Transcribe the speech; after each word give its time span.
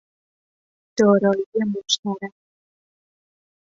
دارایی 0.97 1.45
مشترک 1.73 2.33